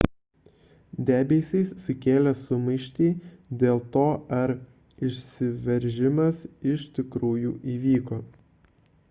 [1.09, 3.09] debesys sukėlė sumaištį
[3.65, 4.07] dėl to
[4.39, 4.55] ar
[5.11, 6.43] išsiveržimas
[6.75, 8.21] iš tikrųjų įvyko